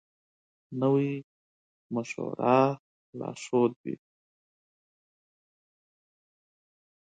[0.79, 1.09] نوی
[1.93, 2.57] مشوره
[3.19, 3.95] لارښود وي